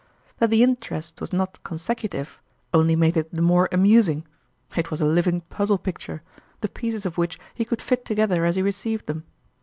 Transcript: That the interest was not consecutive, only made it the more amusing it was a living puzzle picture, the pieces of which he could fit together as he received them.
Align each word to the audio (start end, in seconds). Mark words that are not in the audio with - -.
That 0.39 0.49
the 0.49 0.63
interest 0.63 1.21
was 1.21 1.31
not 1.31 1.61
consecutive, 1.63 2.41
only 2.73 2.95
made 2.95 3.15
it 3.15 3.31
the 3.31 3.43
more 3.43 3.69
amusing 3.71 4.25
it 4.75 4.89
was 4.89 4.99
a 4.99 5.05
living 5.05 5.41
puzzle 5.41 5.77
picture, 5.77 6.23
the 6.61 6.69
pieces 6.69 7.05
of 7.05 7.19
which 7.19 7.39
he 7.53 7.65
could 7.65 7.83
fit 7.83 8.03
together 8.03 8.43
as 8.43 8.55
he 8.55 8.63
received 8.63 9.05
them. 9.05 9.25